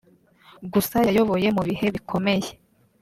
[0.73, 2.49] gusa yayoboye mu bihe bikomeye